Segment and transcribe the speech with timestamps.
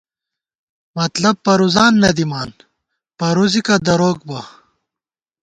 [0.97, 2.49] مطلب پروزان نہ دِمان،
[3.19, 4.39] پروزِکہ دروک بہ